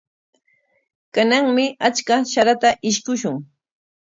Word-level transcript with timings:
Kananmi 1.13 1.65
achka 1.87 2.15
sarata 2.31 2.69
ishkushun. 2.89 3.37